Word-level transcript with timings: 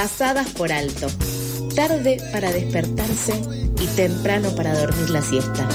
pasadas 0.00 0.48
por 0.52 0.72
alto. 0.72 1.08
Tarde 1.76 2.16
para 2.32 2.50
despertarse 2.50 3.34
y 3.82 3.86
temprano 3.88 4.48
para 4.56 4.72
dormir 4.74 5.10
la 5.10 5.20
siesta. 5.20 5.68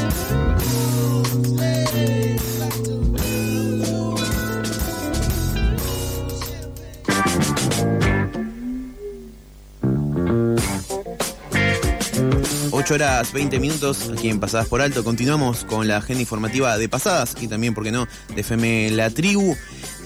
horas 12.91 13.33
20 13.33 13.59
minutos 13.59 14.11
aquí 14.15 14.29
en 14.29 14.39
Pasadas 14.39 14.67
por 14.67 14.81
Alto. 14.81 15.03
Continuamos 15.03 15.65
con 15.65 15.87
la 15.87 15.97
agenda 15.97 16.21
informativa 16.21 16.77
de 16.77 16.87
Pasadas 16.87 17.35
y 17.41 17.47
también, 17.47 17.73
¿por 17.73 17.83
qué 17.83 17.91
no?, 17.91 18.07
de 18.33 18.41
FM 18.41 18.91
La 18.91 19.09
Tribu. 19.09 19.55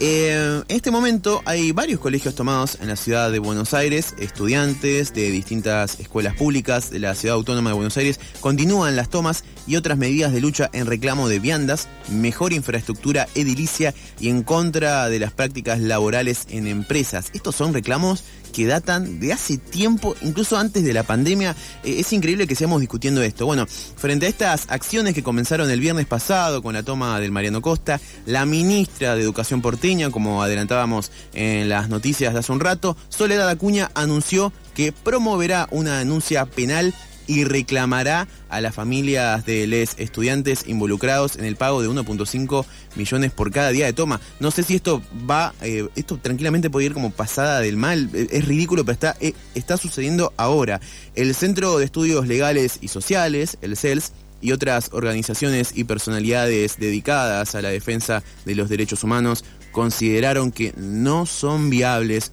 Eh, 0.01 0.63
en 0.69 0.75
este 0.77 0.91
momento 0.91 1.41
hay 1.43 1.73
varios 1.73 1.99
colegios 1.99 2.33
tomados 2.33 2.77
en 2.79 2.87
la 2.87 2.95
ciudad 2.95 3.33
de 3.33 3.39
Buenos 3.39 3.73
Aires, 3.73 4.15
estudiantes 4.17 5.13
de 5.13 5.29
distintas 5.29 5.99
escuelas 5.99 6.35
públicas 6.35 6.89
de 6.89 6.99
la 6.99 7.15
ciudad 7.15 7.35
autónoma 7.35 7.71
de 7.71 7.75
Buenos 7.75 7.97
Aires 7.97 8.17
continúan 8.39 8.95
las 8.95 9.09
tomas 9.09 9.43
y 9.67 9.75
otras 9.75 9.97
medidas 9.97 10.31
de 10.31 10.39
lucha 10.39 10.69
en 10.71 10.85
reclamo 10.85 11.27
de 11.27 11.39
viandas, 11.39 11.89
mejor 12.09 12.53
infraestructura 12.53 13.27
edilicia 13.35 13.93
y 14.21 14.29
en 14.29 14.41
contra 14.43 15.09
de 15.09 15.19
las 15.19 15.33
prácticas 15.33 15.81
laborales 15.81 16.45
en 16.49 16.67
empresas. 16.67 17.29
Estos 17.33 17.57
son 17.57 17.73
reclamos 17.73 18.23
que 18.49 18.65
datan 18.65 19.19
de 19.19 19.33
hace 19.33 19.57
tiempo, 19.57 20.15
incluso 20.21 20.57
antes 20.57 20.83
de 20.83 20.93
la 20.93 21.03
pandemia. 21.03 21.55
Eh, 21.83 21.97
es 21.99 22.11
increíble 22.13 22.47
que 22.47 22.55
seamos 22.55 22.81
discutiendo 22.81 23.21
esto. 23.21 23.45
Bueno, 23.45 23.65
frente 23.67 24.25
a 24.25 24.29
estas 24.29 24.65
acciones 24.69 25.13
que 25.13 25.23
comenzaron 25.23 25.69
el 25.69 25.79
viernes 25.79 26.05
pasado 26.05 26.61
con 26.61 26.73
la 26.73 26.83
toma 26.83 27.19
del 27.19 27.31
Mariano 27.31 27.61
Costa, 27.61 27.99
la 28.25 28.45
ministra 28.45 29.15
de 29.15 29.21
Educación 29.21 29.61
porteña, 29.61 29.88
como 30.11 30.43
adelantábamos 30.43 31.11
en 31.33 31.67
las 31.67 31.89
noticias 31.89 32.31
de 32.31 32.39
hace 32.39 32.51
un 32.51 32.59
rato, 32.59 32.95
Soledad 33.09 33.49
Acuña 33.49 33.89
anunció 33.95 34.53
que 34.75 34.91
promoverá 34.91 35.67
una 35.71 35.97
denuncia 35.97 36.45
penal 36.45 36.93
y 37.25 37.43
reclamará 37.43 38.27
a 38.49 38.61
las 38.61 38.75
familias 38.75 39.47
de 39.47 39.65
los 39.65 39.97
estudiantes 39.97 40.67
involucrados 40.67 41.37
en 41.37 41.45
el 41.45 41.55
pago 41.55 41.81
de 41.81 41.89
1.5 41.89 42.65
millones 42.95 43.31
por 43.31 43.51
cada 43.51 43.71
día 43.71 43.87
de 43.87 43.93
toma. 43.93 44.21
No 44.39 44.51
sé 44.51 44.61
si 44.61 44.75
esto 44.75 45.01
va, 45.29 45.55
eh, 45.61 45.87
esto 45.95 46.17
tranquilamente 46.17 46.69
puede 46.69 46.85
ir 46.85 46.93
como 46.93 47.09
pasada 47.09 47.59
del 47.59 47.75
mal, 47.75 48.11
eh, 48.13 48.27
es 48.29 48.45
ridículo, 48.45 48.85
pero 48.85 48.93
está, 48.93 49.17
eh, 49.19 49.33
está 49.55 49.75
sucediendo 49.77 50.33
ahora. 50.37 50.81
El 51.15 51.33
Centro 51.33 51.79
de 51.79 51.85
Estudios 51.85 52.27
Legales 52.27 52.77
y 52.81 52.89
Sociales, 52.89 53.57
el 53.61 53.75
CELS, 53.75 54.11
y 54.41 54.51
otras 54.51 54.89
organizaciones 54.93 55.71
y 55.75 55.83
personalidades 55.83 56.77
dedicadas 56.77 57.55
a 57.55 57.61
la 57.61 57.69
defensa 57.69 58.23
de 58.45 58.55
los 58.55 58.69
derechos 58.69 59.03
humanos 59.03 59.43
consideraron 59.71 60.51
que 60.51 60.73
no 60.77 61.25
son 61.25 61.69
viables 61.69 62.31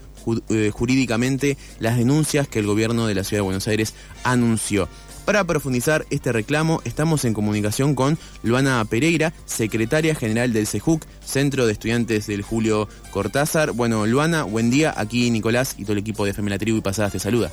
eh, 0.49 0.71
jurídicamente 0.73 1.57
las 1.79 1.97
denuncias 1.97 2.49
que 2.49 2.59
el 2.59 2.67
gobierno 2.67 3.07
de 3.07 3.15
la 3.15 3.25
Ciudad 3.25 3.39
de 3.39 3.45
Buenos 3.45 3.69
Aires 3.69 3.95
anunció. 4.25 4.89
Para 5.25 5.43
profundizar 5.43 6.07
este 6.11 6.31
reclamo, 6.31 6.81
estamos 6.85 7.25
en 7.25 7.35
comunicación 7.35 7.97
con 7.97 8.17
Luana 8.45 8.85
Pereira, 8.85 9.33
secretaria 9.45 10.15
general 10.15 10.53
del 10.53 10.69
CEJUC, 10.69 11.05
Centro 11.25 11.67
de 11.67 11.73
Estudiantes 11.73 12.29
del 12.29 12.43
Julio 12.43 12.89
Cortázar. 13.11 13.73
Bueno, 13.73 14.07
Luana, 14.07 14.45
buen 14.45 14.71
día. 14.71 14.95
Aquí 14.97 15.29
Nicolás 15.33 15.75
y 15.79 15.83
todo 15.83 15.95
el 15.95 15.99
equipo 15.99 16.25
de 16.25 16.33
Femela 16.33 16.59
Tribu 16.59 16.79
y 16.79 16.81
Pasadas 16.81 17.11
te 17.11 17.19
saluda. 17.19 17.51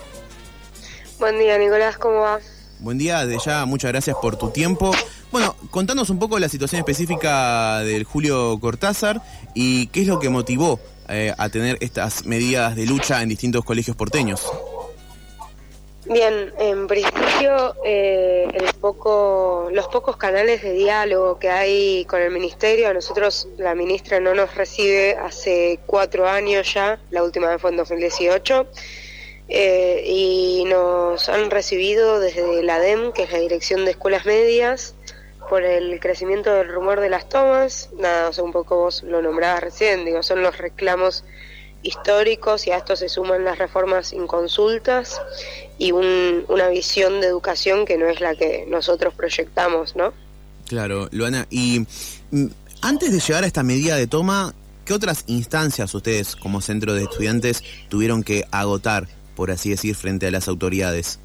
Buen 1.17 1.39
día, 1.39 1.57
Nicolás, 1.57 1.97
¿cómo 1.97 2.19
va? 2.19 2.39
Buen 2.79 2.99
día, 2.99 3.25
de 3.25 3.37
ya 3.43 3.65
muchas 3.65 3.91
gracias 3.91 4.17
por 4.21 4.35
tu 4.35 4.51
tiempo. 4.51 4.91
Bueno, 5.33 5.55
contanos 5.71 6.11
un 6.11 6.19
poco 6.19 6.37
la 6.37 6.47
situación 6.47 6.77
específica 6.77 7.79
del 7.79 8.03
Julio 8.03 8.55
Cortázar 8.61 9.19
y 9.55 9.87
qué 9.87 10.01
es 10.01 10.07
lo 10.07 10.19
que 10.19 10.29
motivó 10.29 10.79
eh, 11.09 11.33
a 11.35 11.49
tener 11.49 11.79
estas 11.81 12.27
medidas 12.27 12.75
de 12.75 12.85
lucha 12.85 13.19
en 13.23 13.29
distintos 13.29 13.65
colegios 13.65 13.97
porteños? 13.97 14.45
Bien, 16.05 16.53
en 16.59 16.85
principio 16.85 17.73
eh, 17.83 18.47
el 18.53 18.75
poco, 18.75 19.69
los 19.71 19.87
pocos 19.87 20.17
canales 20.17 20.61
de 20.61 20.73
diálogo 20.73 21.39
que 21.39 21.49
hay 21.49 22.05
con 22.05 22.22
el 22.22 22.29
ministerio, 22.29 22.89
a 22.89 22.93
nosotros 22.93 23.47
la 23.57 23.73
ministra 23.73 24.19
no 24.19 24.35
nos 24.35 24.53
recibe 24.53 25.16
hace 25.16 25.79
cuatro 25.88 26.29
años 26.29 26.72
ya, 26.72 26.99
la 27.09 27.23
última 27.23 27.49
vez 27.49 27.59
fue 27.59 27.72
en 27.72 27.77
2018, 27.77 28.67
eh, 29.49 30.03
y 30.05 30.66
nos 30.66 31.27
han 31.27 31.49
recibido 31.49 32.19
desde 32.19 32.61
la 32.61 32.79
DEM, 32.79 33.11
que 33.13 33.23
es 33.23 33.31
la 33.31 33.39
Dirección 33.39 33.83
de 33.83 33.91
Escuelas 33.91 34.27
Medias, 34.27 34.93
por 35.53 35.62
el 35.62 36.00
crecimiento 36.00 36.52
del 36.52 36.68
rumor 36.68 37.00
de 37.00 37.12
las 37.12 37.30
tomas, 37.30 37.91
nada, 38.00 38.30
o 38.30 38.34
sea, 38.34 38.44
un 38.44 38.52
poco 38.52 38.75
vos 38.75 39.03
lo 39.03 39.22
nombrabas 39.22 39.62
recién, 39.62 40.03
digo, 40.03 40.24
son 40.24 40.41
los 40.41 40.58
reclamos 40.58 41.24
históricos 41.84 42.66
y 42.66 42.72
a 42.72 42.78
esto 42.78 42.96
se 42.96 43.08
suman 43.08 43.44
las 43.46 43.59
reformas 43.59 44.14
inconsultas 44.14 45.22
y 45.78 45.91
una 45.91 46.69
visión 46.69 47.22
de 47.22 47.28
educación 47.28 47.86
que 47.86 48.00
no 48.00 48.08
es 48.08 48.19
la 48.19 48.34
que 48.34 48.66
nosotros 48.68 49.14
proyectamos, 49.14 49.96
¿no? 49.96 50.12
Claro, 50.68 51.08
Luana, 51.12 51.46
y 51.52 51.85
mm, 52.31 52.47
antes 52.81 53.12
de 53.12 53.20
llegar 53.20 53.44
a 53.44 53.46
esta 53.46 53.62
medida 53.62 53.96
de 53.96 54.08
toma, 54.08 54.56
¿qué 54.85 54.96
otras 54.96 55.24
instancias 55.28 55.94
ustedes 55.94 56.35
como 56.35 56.62
centro 56.62 56.96
de 56.96 57.03
estudiantes 57.03 57.64
tuvieron 57.90 58.24
que 58.24 58.47
agotar, 58.50 59.08
por 59.35 59.52
así 59.52 59.70
decir, 59.70 59.94
frente 59.94 60.25
a 60.25 60.31
las 60.31 60.47
autoridades? 60.47 61.20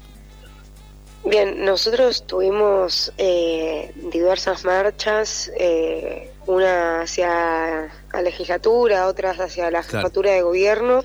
Bien, 1.25 1.65
nosotros 1.65 2.25
tuvimos 2.25 3.11
eh, 3.17 3.91
diversas 3.95 4.63
marchas, 4.63 5.51
eh, 5.57 6.31
una 6.47 7.01
hacia 7.01 7.91
la 8.13 8.21
legislatura, 8.21 9.05
otras 9.05 9.37
hacia 9.39 9.69
la 9.69 9.83
jefatura 9.83 10.31
de 10.31 10.41
gobierno, 10.41 11.03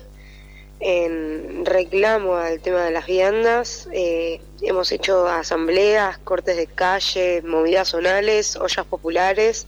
en 0.79 1.65
reclamo 1.65 2.35
al 2.37 2.61
tema 2.61 2.85
de 2.85 2.91
las 2.91 3.05
viandas. 3.05 3.89
Eh, 3.91 4.39
hemos 4.61 4.91
hecho 4.93 5.27
asambleas, 5.27 6.17
cortes 6.19 6.55
de 6.55 6.67
calle, 6.67 7.41
movidas 7.41 7.89
zonales, 7.89 8.55
ollas 8.55 8.85
populares, 8.85 9.67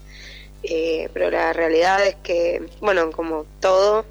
pero 1.13 1.29
la 1.29 1.51
realidad 1.53 2.05
es 2.05 2.15
que, 2.15 2.65
bueno, 2.79 3.11
como 3.11 3.45
todo, 3.59 4.05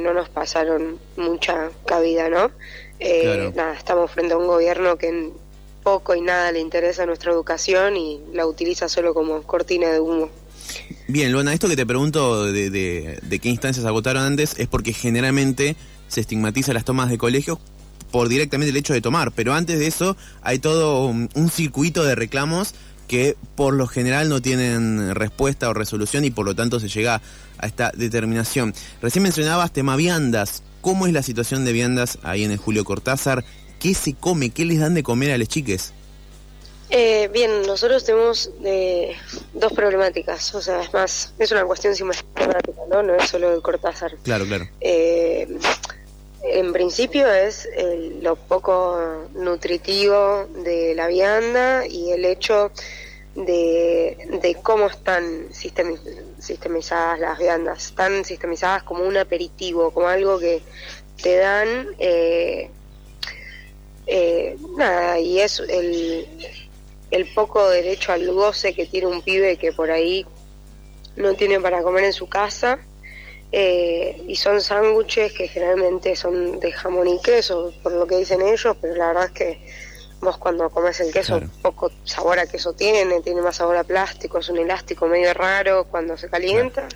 no 0.00 0.14
nos 0.14 0.28
pasaron 0.28 0.98
mucha 1.16 1.70
cabida, 1.86 2.28
¿no? 2.28 2.50
Nada, 3.54 3.74
estamos 3.74 4.10
frente 4.10 4.34
a 4.34 4.36
un 4.36 4.46
gobierno 4.46 4.96
que 4.96 5.32
poco 5.82 6.14
y 6.14 6.20
nada 6.20 6.52
le 6.52 6.60
interesa 6.60 7.06
nuestra 7.06 7.32
educación 7.32 7.96
y 7.96 8.20
la 8.32 8.46
utiliza 8.46 8.88
solo 8.88 9.14
como 9.14 9.42
cortina 9.42 9.88
de 9.88 10.00
humo. 10.00 10.30
Bien, 11.08 11.32
Luana, 11.32 11.52
esto 11.52 11.68
que 11.68 11.76
te 11.76 11.86
pregunto 11.86 12.44
de, 12.44 12.70
de, 12.70 13.38
qué 13.38 13.48
instancias 13.48 13.84
agotaron 13.84 14.22
antes 14.22 14.54
es 14.58 14.68
porque 14.68 14.92
generalmente 14.92 15.74
se 16.08 16.20
estigmatiza 16.20 16.72
las 16.72 16.84
tomas 16.84 17.10
de 17.10 17.18
colegios 17.18 17.58
por 18.10 18.28
directamente 18.28 18.70
el 18.70 18.76
hecho 18.76 18.92
de 18.92 19.00
tomar, 19.00 19.32
pero 19.32 19.54
antes 19.54 19.78
de 19.78 19.86
eso 19.86 20.16
hay 20.42 20.58
todo 20.58 21.06
un, 21.06 21.50
circuito 21.50 22.04
de 22.04 22.14
reclamos 22.14 22.74
que 23.08 23.36
por 23.56 23.74
lo 23.74 23.86
general 23.86 24.28
no 24.28 24.40
tienen 24.40 25.14
respuesta 25.14 25.68
o 25.68 25.74
resolución 25.74 26.24
y 26.24 26.30
por 26.30 26.46
lo 26.46 26.54
tanto 26.54 26.78
se 26.78 26.88
llega 26.88 27.20
a 27.58 27.66
esta 27.66 27.90
determinación. 27.94 28.74
Recién 29.02 29.22
mencionabas 29.22 29.72
tema 29.72 29.96
viandas. 29.96 30.62
¿Cómo 30.80 31.06
es 31.06 31.12
la 31.12 31.22
situación 31.22 31.64
de 31.64 31.72
viandas 31.72 32.18
ahí 32.22 32.44
en 32.44 32.50
el 32.50 32.58
Julio 32.58 32.84
Cortázar? 32.84 33.44
¿Qué 33.78 33.94
se 33.94 34.14
come? 34.14 34.50
¿Qué 34.50 34.64
les 34.64 34.80
dan 34.80 34.94
de 34.94 35.02
comer 35.02 35.32
a 35.32 35.38
las 35.38 35.48
chiques? 35.48 35.92
Eh, 36.90 37.28
bien, 37.32 37.62
nosotros 37.66 38.04
tenemos 38.04 38.50
eh, 38.64 39.14
dos 39.54 39.72
problemáticas, 39.72 40.52
o 40.54 40.60
sea, 40.60 40.82
es 40.82 40.92
más, 40.92 41.32
es 41.38 41.52
una 41.52 41.64
cuestión 41.64 41.94
sistemática, 41.94 42.80
¿no? 42.90 43.02
No 43.02 43.14
es 43.14 43.30
solo 43.30 43.54
el 43.54 43.62
Cortázar. 43.62 44.16
Claro, 44.24 44.44
claro. 44.44 44.66
Eh, 44.80 45.46
en 46.42 46.72
principio 46.72 47.30
es 47.30 47.68
lo 48.22 48.34
poco 48.34 49.28
nutritivo 49.34 50.48
de 50.64 50.94
la 50.96 51.06
vianda 51.06 51.86
y 51.86 52.10
el 52.10 52.24
hecho 52.24 52.72
de, 53.34 54.56
cómo 54.62 54.86
están 54.86 55.48
sistemizadas 56.40 57.20
las 57.20 57.38
viandas. 57.38 57.86
Están 57.86 58.24
sistemizadas 58.24 58.82
como 58.82 59.04
un 59.04 59.16
aperitivo, 59.16 59.90
como 59.90 60.08
algo 60.08 60.38
que 60.38 60.62
te 61.22 61.36
dan 61.36 61.88
eh, 61.98 62.70
nada, 64.76 65.18
y 65.18 65.40
es 65.40 65.60
el, 65.60 66.26
el 67.10 67.34
poco 67.34 67.68
derecho 67.68 68.12
al 68.12 68.30
goce 68.32 68.74
que 68.74 68.86
tiene 68.86 69.06
un 69.06 69.22
pibe 69.22 69.56
que 69.56 69.72
por 69.72 69.90
ahí 69.90 70.26
no 71.16 71.34
tiene 71.34 71.60
para 71.60 71.82
comer 71.82 72.04
en 72.04 72.12
su 72.12 72.28
casa. 72.28 72.78
Eh, 73.52 74.22
y 74.28 74.36
son 74.36 74.60
sándwiches 74.60 75.32
que 75.32 75.48
generalmente 75.48 76.14
son 76.14 76.60
de 76.60 76.70
jamón 76.70 77.08
y 77.08 77.20
queso, 77.20 77.72
por 77.82 77.90
lo 77.92 78.06
que 78.06 78.18
dicen 78.18 78.42
ellos, 78.42 78.76
pero 78.80 78.94
la 78.94 79.08
verdad 79.08 79.24
es 79.24 79.30
que 79.32 79.69
vos 80.20 80.36
cuando 80.38 80.68
comes 80.70 81.00
el 81.00 81.12
queso, 81.12 81.40
poco 81.62 81.90
sabor 82.04 82.38
a 82.38 82.46
queso 82.46 82.72
tiene, 82.74 83.20
tiene 83.20 83.40
más 83.40 83.56
sabor 83.56 83.76
a 83.76 83.84
plástico, 83.84 84.38
es 84.38 84.48
un 84.48 84.58
elástico 84.58 85.06
medio 85.06 85.32
raro 85.34 85.84
cuando 85.84 86.16
se 86.16 86.28
calienta 86.28 86.88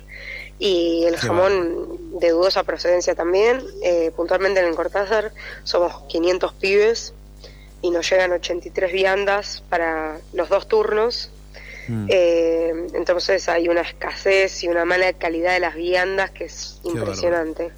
y 0.59 1.03
el 1.05 1.17
jamón 1.17 2.19
de 2.19 2.29
dudosa 2.29 2.63
procedencia 2.63 3.15
también. 3.15 3.61
Eh, 3.83 4.11
puntualmente 4.15 4.59
en 4.59 4.67
el 4.67 4.75
Cortázar 4.75 5.31
somos 5.63 6.03
500 6.07 6.53
pibes 6.53 7.13
y 7.81 7.89
nos 7.89 8.09
llegan 8.09 8.31
83 8.31 8.91
viandas 8.91 9.63
para 9.69 10.19
los 10.33 10.49
dos 10.49 10.67
turnos. 10.67 11.31
Mm. 11.87 12.07
Eh, 12.09 12.87
entonces 12.93 13.47
hay 13.49 13.67
una 13.67 13.81
escasez 13.81 14.63
y 14.63 14.67
una 14.67 14.85
mala 14.85 15.11
calidad 15.13 15.53
de 15.53 15.59
las 15.59 15.75
viandas 15.75 16.31
que 16.31 16.45
es 16.45 16.79
impresionante. 16.83 17.71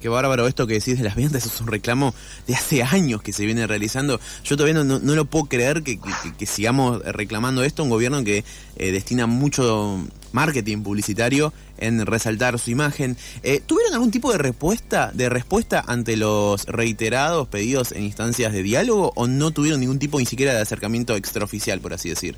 Qué 0.00 0.08
bárbaro 0.08 0.46
esto 0.46 0.66
que 0.66 0.74
decís 0.74 0.96
de 0.96 1.04
las 1.04 1.14
ventas, 1.14 1.44
es 1.44 1.60
un 1.60 1.66
reclamo 1.66 2.14
de 2.46 2.54
hace 2.54 2.82
años 2.82 3.22
que 3.22 3.34
se 3.34 3.44
viene 3.44 3.66
realizando. 3.66 4.18
Yo 4.44 4.56
todavía 4.56 4.82
no, 4.82 4.98
no, 4.98 5.14
lo 5.14 5.26
puedo 5.26 5.44
creer 5.44 5.82
que, 5.82 5.98
sigamos 6.46 7.02
reclamando 7.04 7.62
esto, 7.62 7.82
un 7.82 7.90
gobierno 7.90 8.24
que 8.24 8.42
eh, 8.76 8.92
destina 8.92 9.26
mucho 9.26 10.02
marketing 10.32 10.82
publicitario 10.82 11.52
en 11.76 12.06
resaltar 12.06 12.58
su 12.58 12.70
imagen. 12.70 13.18
Eh, 13.42 13.60
¿Tuvieron 13.64 13.92
algún 13.92 14.10
tipo 14.10 14.32
de 14.32 14.38
respuesta, 14.38 15.10
de 15.12 15.28
respuesta 15.28 15.84
ante 15.86 16.16
los 16.16 16.64
reiterados 16.64 17.48
pedidos 17.48 17.92
en 17.92 18.04
instancias 18.04 18.54
de 18.54 18.62
diálogo 18.62 19.12
o 19.16 19.26
no 19.26 19.50
tuvieron 19.50 19.80
ningún 19.80 19.98
tipo 19.98 20.18
ni 20.18 20.24
siquiera 20.24 20.54
de 20.54 20.62
acercamiento 20.62 21.14
extraoficial, 21.14 21.78
por 21.80 21.92
así 21.92 22.08
decir? 22.08 22.36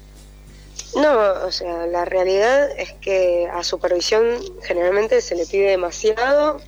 No, 0.97 1.47
o 1.47 1.53
sea, 1.53 1.87
la 1.87 2.05
realidad 2.05 2.69
es 2.77 2.93
que 2.95 3.49
a 3.53 3.63
supervisión 3.63 4.25
generalmente 4.63 5.21
se 5.21 5.37
le 5.37 5.47
pide 5.47 5.71
demasiado 5.71 6.61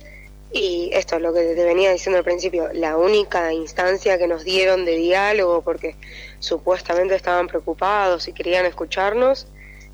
y 0.57 0.89
esto 0.93 1.17
es 1.17 1.21
lo 1.21 1.33
que 1.33 1.53
te 1.53 1.65
venía 1.65 1.91
diciendo 1.91 2.17
al 2.17 2.23
principio, 2.23 2.69
la 2.71 2.95
única 2.95 3.51
instancia 3.51 4.17
que 4.17 4.25
nos 4.25 4.45
dieron 4.45 4.85
de 4.85 4.95
diálogo 4.95 5.61
porque 5.61 5.97
supuestamente 6.39 7.13
estaban 7.13 7.47
preocupados 7.47 8.29
y 8.29 8.31
querían 8.31 8.65
escucharnos 8.65 9.47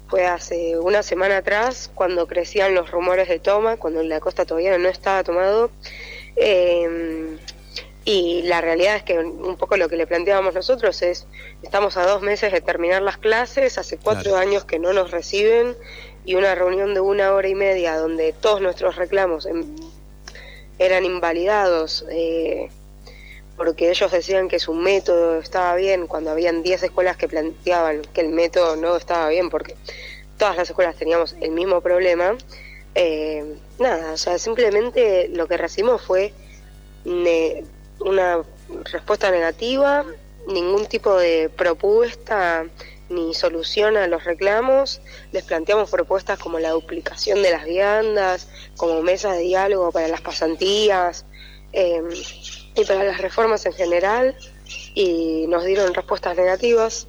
fue 0.08 0.28
hace 0.28 0.78
una 0.78 1.02
semana 1.02 1.38
atrás, 1.38 1.90
cuando 1.96 2.28
crecían 2.28 2.76
los 2.76 2.92
rumores 2.92 3.28
de 3.28 3.40
toma, 3.40 3.78
cuando 3.78 4.04
la 4.04 4.20
costa 4.20 4.46
todavía 4.46 4.78
no 4.78 4.88
estaba 4.88 5.24
tomado. 5.24 5.72
Eh, 6.36 7.38
y 8.06 8.44
la 8.44 8.62
realidad 8.62 8.98
es 8.98 9.04
que 9.04 9.18
un 9.18 9.58
poco 9.58 9.78
lo 9.78 9.90
que 9.90 9.98
le 9.98 10.06
planteábamos 10.06 10.54
nosotros 10.54 11.02
es, 11.02 11.26
estamos 11.64 11.98
a 11.98 12.06
dos 12.06 12.22
meses 12.22 12.52
de 12.52 12.62
terminar 12.62 13.02
las 13.02 13.18
clases, 13.18 13.80
hace 13.80 13.98
cuatro 13.98 14.36
años 14.36 14.66
que 14.66 14.78
no 14.78 14.94
nos 14.94 15.10
reciben 15.10 15.76
y 16.24 16.36
una 16.36 16.54
reunión 16.54 16.94
de 16.94 17.00
una 17.00 17.34
hora 17.34 17.48
y 17.48 17.56
media 17.56 17.98
donde 17.98 18.34
todos 18.34 18.62
nuestros 18.62 18.96
reclamos 18.96 19.48
eran 20.82 21.06
invalidados 21.06 22.04
eh, 22.10 22.70
porque 23.56 23.92
ellos 23.92 24.12
decían 24.12 24.48
que 24.48 24.58
su 24.58 24.74
método 24.74 25.38
estaba 25.38 25.76
bien 25.76 26.08
cuando 26.08 26.32
habían 26.32 26.64
10 26.64 26.82
escuelas 26.84 27.18
que 27.18 27.28
planteaban 27.28 28.02
que 28.14 28.22
el 28.22 28.30
método 28.30 28.76
no 28.76 28.98
estaba 28.98 29.30
bien 29.30 29.52
porque 29.52 29.76
todas 30.38 30.58
las 30.58 30.68
escuelas 30.68 30.96
teníamos 30.96 31.36
el 31.40 31.52
mismo 31.52 31.82
problema. 31.82 32.36
Eh, 32.96 33.58
nada, 33.78 34.14
o 34.14 34.18
sea, 34.18 34.40
simplemente 34.40 35.30
lo 35.30 35.48
que 35.48 35.58
recibimos 35.58 36.02
fue 36.02 36.34
una 37.06 38.42
respuesta 38.92 39.30
negativa, 39.30 40.04
ningún 40.48 40.88
tipo 40.88 41.16
de 41.16 41.50
propuesta 41.56 42.66
ni 43.12 43.34
solución 43.34 43.98
a 43.98 44.08
los 44.08 44.24
reclamos. 44.24 45.02
Les 45.32 45.44
planteamos 45.44 45.90
propuestas 45.90 46.40
como 46.40 46.60
la 46.60 46.72
duplicación 46.72 47.44
de 47.44 47.52
las 47.52 47.66
viandas, 47.66 48.48
como 48.78 49.02
mesas 49.02 49.34
de 49.34 49.44
diálogo 49.44 49.92
para 49.92 50.08
las 50.08 50.22
pasantías. 50.22 51.26
Eh, 51.74 52.02
y 52.76 52.86
para 52.86 53.04
las 53.04 53.20
reformas 53.20 53.66
en 53.66 53.74
general 53.74 54.36
y 54.96 55.46
nos 55.48 55.66
dieron 55.66 55.94
respuestas 55.94 56.36
negativas 56.38 57.08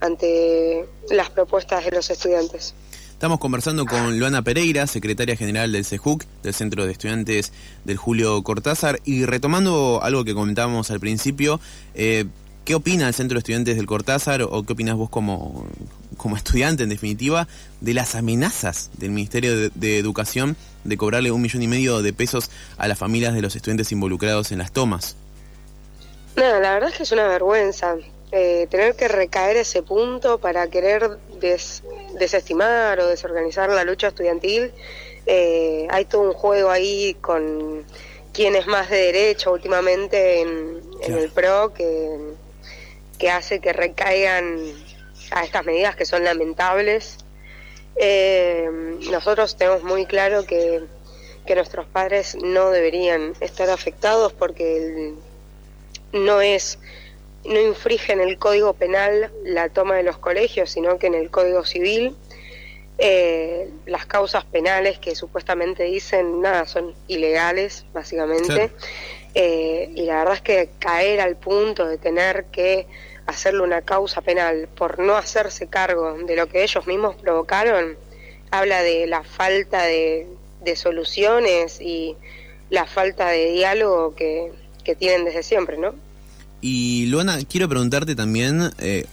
ante 0.00 0.86
las 1.10 1.30
propuestas 1.30 1.84
de 1.84 1.90
los 1.92 2.10
estudiantes. 2.10 2.74
Estamos 3.12 3.38
conversando 3.38 3.86
con 3.86 4.18
Luana 4.18 4.42
Pereira, 4.42 4.86
secretaria 4.86 5.36
general 5.36 5.72
del 5.72 5.84
CEJUC, 5.84 6.24
del 6.42 6.52
Centro 6.52 6.84
de 6.84 6.92
Estudiantes 6.92 7.52
del 7.84 7.96
Julio 7.96 8.42
Cortázar, 8.42 9.00
y 9.04 9.24
retomando 9.24 10.00
algo 10.02 10.24
que 10.24 10.34
comentábamos 10.34 10.90
al 10.90 11.00
principio, 11.00 11.60
eh, 11.94 12.26
¿qué 12.64 12.74
opina 12.74 13.08
el 13.08 13.14
Centro 13.14 13.36
de 13.36 13.40
Estudiantes 13.40 13.76
del 13.76 13.86
Cortázar 13.86 14.42
o 14.42 14.62
qué 14.62 14.72
opinas 14.72 14.96
vos 14.96 15.10
como, 15.10 15.66
como 16.16 16.36
estudiante 16.36 16.82
en 16.82 16.88
definitiva 16.88 17.46
de 17.80 17.94
las 17.94 18.14
amenazas 18.14 18.90
del 18.98 19.10
Ministerio 19.10 19.70
de 19.70 19.98
Educación 19.98 20.56
de 20.84 20.96
cobrarle 20.96 21.30
un 21.30 21.42
millón 21.42 21.62
y 21.62 21.68
medio 21.68 22.02
de 22.02 22.12
pesos 22.12 22.50
a 22.76 22.88
las 22.88 22.98
familias 22.98 23.34
de 23.34 23.42
los 23.42 23.56
estudiantes 23.56 23.92
involucrados 23.92 24.52
en 24.52 24.58
las 24.58 24.72
tomas. 24.72 25.16
No, 26.36 26.60
la 26.60 26.74
verdad 26.74 26.90
es 26.90 26.96
que 26.96 27.02
es 27.04 27.12
una 27.12 27.26
vergüenza 27.28 27.96
eh, 28.32 28.66
tener 28.68 28.96
que 28.96 29.06
recaer 29.06 29.56
ese 29.56 29.82
punto 29.82 30.38
para 30.38 30.66
querer 30.68 31.18
desestimar 32.18 32.98
o 32.98 33.06
desorganizar 33.06 33.70
la 33.70 33.84
lucha 33.84 34.08
estudiantil. 34.08 34.72
Eh, 35.26 35.86
hay 35.90 36.04
todo 36.06 36.22
un 36.22 36.32
juego 36.32 36.70
ahí 36.70 37.14
con 37.20 37.84
quién 38.32 38.56
es 38.56 38.66
más 38.66 38.90
de 38.90 38.96
derecho 38.96 39.52
últimamente 39.52 40.40
en, 40.40 40.82
el 41.02 41.30
PRO 41.30 41.72
que, 41.72 42.33
que 43.18 43.30
hace 43.30 43.60
que 43.60 43.72
recaigan 43.72 44.58
a 45.30 45.44
estas 45.44 45.64
medidas 45.64 45.96
que 45.96 46.04
son 46.04 46.24
lamentables. 46.24 47.18
Eh, 47.96 48.68
nosotros 49.10 49.56
tenemos 49.56 49.82
muy 49.82 50.06
claro 50.06 50.44
que, 50.44 50.82
nuestros 51.54 51.86
padres 51.86 52.36
no 52.42 52.70
deberían 52.70 53.34
estar 53.40 53.68
afectados 53.68 54.32
porque 54.32 55.12
no 56.12 56.40
es 56.40 56.78
no 57.44 57.60
infringe 57.60 58.14
en 58.14 58.20
el 58.20 58.38
código 58.38 58.72
penal 58.72 59.30
la 59.44 59.68
toma 59.68 59.96
de 59.96 60.04
los 60.04 60.16
colegios 60.16 60.70
sino 60.70 60.98
que 60.98 61.06
en 61.08 61.14
el 61.14 61.30
código 61.30 61.62
civil 61.66 62.16
eh, 62.96 63.68
las 63.84 64.06
causas 64.06 64.46
penales 64.46 64.98
que 64.98 65.14
supuestamente 65.14 65.84
dicen 65.84 66.40
nada 66.40 66.66
son 66.66 66.94
ilegales 67.08 67.84
básicamente 67.92 68.72
eh, 69.34 69.90
y 69.94 70.02
la 70.02 70.18
verdad 70.18 70.34
es 70.34 70.42
que 70.42 70.70
caer 70.78 71.20
al 71.20 71.36
punto 71.36 71.86
de 71.86 71.98
tener 71.98 72.46
que 72.52 72.86
hacerle 73.26 73.62
una 73.62 73.82
causa 73.82 74.20
penal 74.20 74.68
por 74.76 74.98
no 75.00 75.16
hacerse 75.16 75.66
cargo 75.66 76.16
de 76.24 76.36
lo 76.36 76.48
que 76.48 76.62
ellos 76.62 76.86
mismos 76.86 77.16
provocaron, 77.16 77.96
habla 78.50 78.82
de 78.82 79.06
la 79.06 79.24
falta 79.24 79.82
de, 79.82 80.28
soluciones 80.76 81.80
y 81.80 82.16
la 82.70 82.86
falta 82.86 83.28
de 83.28 83.52
diálogo 83.52 84.14
que, 84.14 84.52
tienen 84.98 85.24
desde 85.24 85.42
siempre, 85.42 85.78
¿no? 85.78 85.94
Y 86.60 87.06
Luana, 87.06 87.38
quiero 87.48 87.68
preguntarte 87.68 88.14
también 88.14 88.70
eh, 88.78 89.06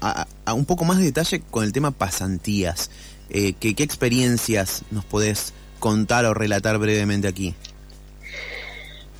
a, 0.00 0.26
un 0.54 0.64
poco 0.64 0.84
más 0.84 0.98
de 0.98 1.04
detalle 1.04 1.40
con 1.50 1.64
el 1.64 1.72
tema 1.72 1.92
pasantías. 1.92 2.90
Eh, 3.30 3.54
¿qué, 3.58 3.74
¿Qué 3.74 3.82
experiencias 3.82 4.82
nos 4.90 5.04
podés 5.04 5.52
contar 5.78 6.24
o 6.26 6.34
relatar 6.34 6.78
brevemente 6.78 7.28
aquí? 7.28 7.54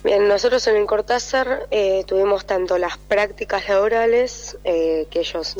Bien, 0.04 0.28
nosotros 0.28 0.66
en 0.66 0.76
el 0.76 0.84
Cortázar 0.84 1.66
eh, 1.70 2.04
tuvimos 2.06 2.44
tanto 2.44 2.76
las 2.76 2.98
prácticas 2.98 3.66
laborales, 3.70 4.58
eh, 4.62 5.06
que 5.10 5.20
ellos 5.20 5.56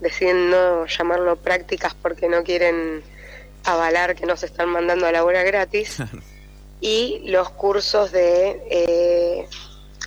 deciden 0.00 0.48
no 0.48 0.86
llamarlo 0.86 1.36
prácticas 1.36 1.92
porque 1.92 2.26
no 2.26 2.42
quieren 2.42 3.02
avalar 3.64 4.14
que 4.14 4.24
nos 4.24 4.44
están 4.44 4.70
mandando 4.70 5.06
a 5.06 5.12
la 5.12 5.22
hora 5.22 5.42
gratis, 5.42 5.98
y 6.80 7.20
los 7.26 7.50
cursos 7.50 8.12
de 8.12 8.62
eh, 8.70 9.46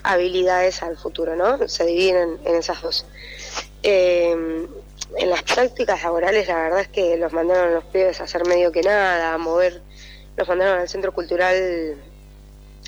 habilidades 0.02 0.82
al 0.82 0.98
futuro, 0.98 1.36
¿no? 1.36 1.68
Se 1.68 1.86
dividen 1.86 2.40
en 2.44 2.56
esas 2.56 2.82
dos. 2.82 3.06
en 3.84 4.68
las 5.30 5.44
prácticas 5.44 6.02
laborales 6.02 6.48
la 6.48 6.56
verdad 6.56 6.80
es 6.80 6.88
que 6.88 7.18
los 7.18 7.32
mandaron 7.34 7.68
a 7.70 7.76
los 7.76 7.84
pibes 7.84 8.20
a 8.20 8.24
hacer 8.24 8.48
medio 8.48 8.72
que 8.72 8.82
nada, 8.82 9.36
a 9.36 9.38
mover, 9.38 9.84
los 10.38 10.48
mandaron 10.48 10.80
al 10.80 10.90
centro 10.90 11.14
cultural 11.14 11.96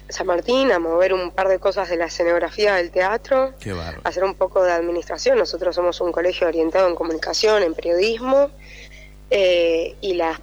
San 0.09 0.27
Martín 0.27 0.71
a 0.71 0.79
mover 0.79 1.13
un 1.13 1.31
par 1.31 1.47
de 1.47 1.59
cosas 1.59 1.89
de 1.89 1.97
la 1.97 2.05
escenografía 2.05 2.75
del 2.75 2.91
teatro, 2.91 3.53
hacer 4.03 4.23
un 4.23 4.35
poco 4.35 4.63
de 4.63 4.71
administración. 4.71 5.37
Nosotros 5.37 5.75
somos 5.75 5.99
un 6.01 6.11
colegio 6.11 6.47
orientado 6.47 6.87
en 6.87 6.95
comunicación, 6.95 7.63
en 7.63 7.73
periodismo, 7.73 8.49
eh, 9.29 9.95
y 9.99 10.13
las 10.13 10.39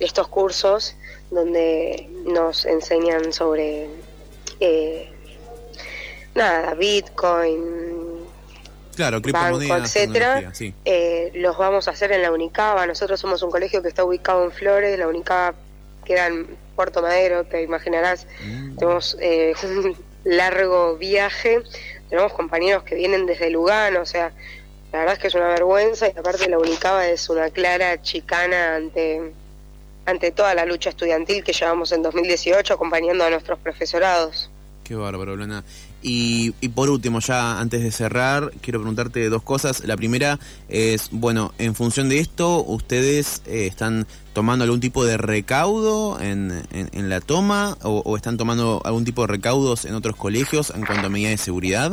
estos 0.00 0.28
cursos 0.28 0.96
donde 1.30 2.08
nos 2.24 2.64
enseñan 2.64 3.32
sobre 3.32 3.88
eh, 4.58 5.12
nada, 6.34 6.74
Bitcoin, 6.74 8.20
claro, 8.96 9.20
banco, 9.20 9.76
etcétera, 9.76 10.52
eh, 10.84 11.30
los 11.34 11.58
vamos 11.58 11.88
a 11.88 11.90
hacer 11.90 12.12
en 12.12 12.22
la 12.22 12.32
Unicaba. 12.32 12.86
Nosotros 12.86 13.20
somos 13.20 13.42
un 13.42 13.50
colegio 13.50 13.82
que 13.82 13.88
está 13.88 14.04
ubicado 14.04 14.44
en 14.44 14.50
Flores, 14.50 14.98
la 14.98 15.06
Unicaba 15.06 15.54
queda 16.04 16.28
en 16.28 16.56
Puerto 16.80 17.02
Madero, 17.02 17.44
te 17.44 17.62
imaginarás. 17.62 18.26
Mm. 18.42 18.76
Tenemos 18.76 19.14
eh, 19.20 19.52
un 19.64 19.94
largo 20.24 20.96
viaje, 20.96 21.60
tenemos 22.08 22.32
compañeros 22.32 22.84
que 22.84 22.94
vienen 22.94 23.26
desde 23.26 23.50
Lugano, 23.50 24.00
o 24.00 24.06
sea, 24.06 24.32
la 24.90 25.00
verdad 25.00 25.16
es 25.16 25.20
que 25.20 25.26
es 25.26 25.34
una 25.34 25.48
vergüenza 25.48 26.08
y 26.08 26.18
aparte 26.18 26.48
la 26.48 26.58
Unicaba 26.58 27.06
es 27.06 27.28
una 27.28 27.50
clara 27.50 28.00
chicana 28.00 28.76
ante, 28.76 29.34
ante 30.06 30.30
toda 30.30 30.54
la 30.54 30.64
lucha 30.64 30.88
estudiantil 30.88 31.44
que 31.44 31.52
llevamos 31.52 31.92
en 31.92 32.02
2018 32.02 32.72
acompañando 32.72 33.24
a 33.24 33.30
nuestros 33.30 33.58
profesorados. 33.58 34.50
Qué 34.82 34.94
bárbaro. 34.94 35.36
Y, 36.02 36.54
y, 36.60 36.68
por 36.70 36.88
último, 36.88 37.20
ya 37.20 37.60
antes 37.60 37.82
de 37.82 37.90
cerrar, 37.90 38.52
quiero 38.62 38.80
preguntarte 38.80 39.28
dos 39.28 39.42
cosas. 39.42 39.84
La 39.84 39.96
primera 39.96 40.38
es, 40.68 41.08
bueno, 41.10 41.52
en 41.58 41.74
función 41.74 42.08
de 42.08 42.20
esto, 42.20 42.64
¿ustedes 42.64 43.42
eh, 43.46 43.66
están 43.66 44.06
tomando 44.32 44.64
algún 44.64 44.80
tipo 44.80 45.04
de 45.04 45.18
recaudo 45.18 46.18
en, 46.20 46.62
en, 46.72 47.08
la 47.10 47.20
toma 47.20 47.76
o, 47.82 48.16
están 48.16 48.38
tomando 48.38 48.80
algún 48.84 49.04
tipo 49.04 49.22
de 49.22 49.26
recaudos 49.26 49.84
en 49.84 49.94
otros 49.94 50.16
colegios 50.16 50.70
en 50.70 50.86
cuanto 50.86 51.06
a 51.06 51.10
medidas 51.10 51.32
de 51.32 51.38
seguridad? 51.38 51.92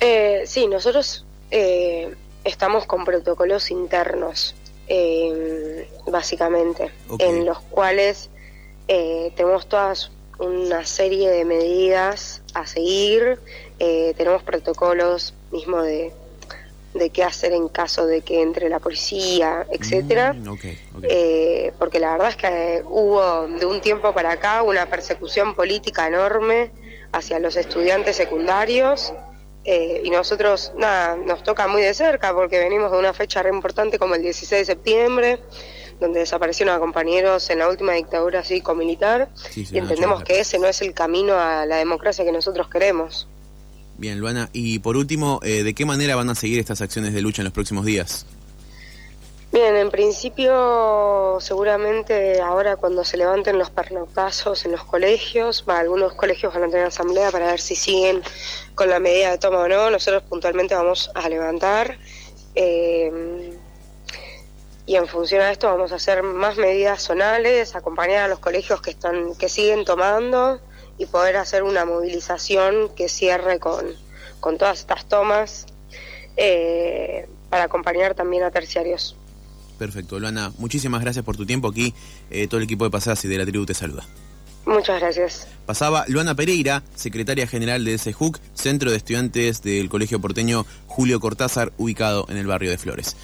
Eh, 0.00 0.42
sí, 0.46 0.68
nosotros 0.68 1.24
eh, 1.50 2.14
estamos 2.44 2.86
con 2.86 3.04
protocolos 3.04 3.70
internos, 3.70 4.54
básicamente, 6.06 6.92
en 7.18 7.44
los 7.44 7.58
cuales 7.60 8.30
Eh, 8.88 9.32
tenemos 9.36 9.66
todas 9.68 10.10
una 10.38 10.84
serie 10.84 11.30
de 11.30 11.44
medidas 11.44 12.42
a 12.54 12.66
seguir, 12.66 13.38
eh, 13.78 14.14
tenemos 14.16 14.42
protocolos 14.42 15.34
mismo 15.50 15.82
de, 15.82 16.12
de 16.94 17.10
qué 17.10 17.24
hacer 17.24 17.52
en 17.52 17.68
caso 17.68 18.06
de 18.06 18.22
que 18.22 18.42
entre 18.42 18.68
la 18.68 18.78
policía, 18.78 19.66
etcétera. 19.70 20.32
Mm, 20.32 20.56
eh, 21.02 21.72
porque 21.78 22.00
la 22.00 22.12
verdad 22.12 22.28
es 22.30 22.36
que 22.36 22.82
hubo 22.86 23.46
de 23.46 23.66
un 23.66 23.80
tiempo 23.80 24.12
para 24.12 24.32
acá 24.32 24.62
una 24.62 24.86
persecución 24.86 25.54
política 25.54 26.06
enorme 26.06 26.70
hacia 27.12 27.38
los 27.38 27.56
estudiantes 27.56 28.16
secundarios. 28.16 29.12
Eh, 29.64 30.00
y 30.04 30.10
nosotros, 30.10 30.72
nada, 30.76 31.16
nos 31.16 31.42
toca 31.42 31.68
muy 31.68 31.82
de 31.82 31.92
cerca 31.92 32.32
porque 32.32 32.58
venimos 32.58 32.90
de 32.90 32.98
una 32.98 33.12
fecha 33.12 33.42
re 33.42 33.50
importante 33.50 33.98
como 33.98 34.14
el 34.14 34.22
16 34.22 34.60
de 34.60 34.64
septiembre, 34.64 35.40
donde 36.00 36.20
desaparecieron 36.20 36.74
a 36.74 36.78
compañeros 36.78 37.50
en 37.50 37.58
la 37.58 37.68
última 37.68 37.92
dictadura 37.92 38.44
cívico-militar 38.44 39.28
y 39.54 39.78
entendemos 39.78 40.22
que 40.22 40.40
ese 40.40 40.58
no 40.58 40.66
es 40.66 40.80
el 40.82 40.94
camino 40.94 41.34
a 41.34 41.66
la 41.66 41.76
democracia 41.76 42.24
que 42.24 42.32
nosotros 42.32 42.68
queremos. 42.68 43.26
Bien, 43.96 44.20
Luana, 44.20 44.48
y 44.52 44.78
por 44.78 44.96
último, 44.96 45.40
eh, 45.42 45.64
¿de 45.64 45.74
qué 45.74 45.84
manera 45.84 46.14
van 46.14 46.30
a 46.30 46.34
seguir 46.34 46.60
estas 46.60 46.80
acciones 46.80 47.12
de 47.12 47.20
lucha 47.20 47.42
en 47.42 47.44
los 47.44 47.52
próximos 47.52 47.84
días? 47.84 48.26
Bien, 49.50 49.76
en 49.76 49.90
principio 49.90 51.38
seguramente 51.40 52.40
ahora 52.40 52.76
cuando 52.76 53.02
se 53.02 53.16
levanten 53.16 53.58
los 53.58 53.70
pernoctazos 53.70 54.66
en 54.66 54.72
los 54.72 54.84
colegios, 54.84 55.64
algunos 55.66 56.12
colegios 56.12 56.52
van 56.52 56.64
a 56.64 56.68
tener 56.68 56.84
asamblea 56.84 57.30
para 57.30 57.46
ver 57.46 57.60
si 57.60 57.74
siguen 57.74 58.22
con 58.74 58.90
la 58.90 59.00
medida 59.00 59.30
de 59.30 59.38
toma 59.38 59.60
o 59.60 59.68
no, 59.68 59.90
nosotros 59.90 60.22
puntualmente 60.28 60.74
vamos 60.74 61.10
a 61.14 61.28
levantar 61.30 61.98
eh, 62.54 63.57
y 64.88 64.96
en 64.96 65.06
función 65.06 65.42
a 65.42 65.50
esto 65.52 65.66
vamos 65.66 65.92
a 65.92 65.96
hacer 65.96 66.22
más 66.22 66.56
medidas 66.56 67.02
zonales, 67.02 67.76
acompañar 67.76 68.20
a 68.20 68.28
los 68.28 68.38
colegios 68.38 68.80
que 68.80 68.90
están 68.90 69.34
que 69.34 69.50
siguen 69.50 69.84
tomando 69.84 70.62
y 70.96 71.04
poder 71.04 71.36
hacer 71.36 71.62
una 71.62 71.84
movilización 71.84 72.88
que 72.96 73.10
cierre 73.10 73.58
con, 73.58 73.84
con 74.40 74.56
todas 74.56 74.80
estas 74.80 75.06
tomas 75.06 75.66
eh, 76.38 77.28
para 77.50 77.64
acompañar 77.64 78.14
también 78.14 78.44
a 78.44 78.50
terciarios. 78.50 79.14
Perfecto, 79.78 80.18
Luana, 80.18 80.52
muchísimas 80.56 81.02
gracias 81.02 81.22
por 81.22 81.36
tu 81.36 81.44
tiempo 81.44 81.68
aquí. 81.68 81.92
Eh, 82.30 82.48
todo 82.48 82.56
el 82.56 82.64
equipo 82.64 82.84
de 82.84 82.90
Pasadas 82.90 83.22
y 83.26 83.28
de 83.28 83.36
la 83.36 83.44
tribu 83.44 83.66
te 83.66 83.74
saluda. 83.74 84.06
Muchas 84.68 85.00
gracias. 85.00 85.48
Pasaba 85.64 86.04
Luana 86.08 86.34
Pereira, 86.34 86.82
secretaria 86.94 87.46
general 87.46 87.86
de 87.86 87.96
SEJUC, 87.96 88.38
Centro 88.52 88.90
de 88.90 88.98
Estudiantes 88.98 89.62
del 89.62 89.88
Colegio 89.88 90.20
Porteño 90.20 90.66
Julio 90.86 91.20
Cortázar, 91.20 91.72
ubicado 91.78 92.26
en 92.28 92.36
el 92.36 92.46
barrio 92.46 92.70
de 92.70 92.76
Flores. 92.76 93.16